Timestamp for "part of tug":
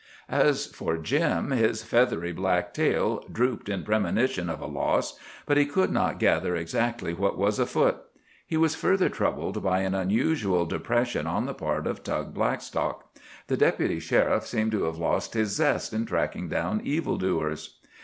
11.53-12.33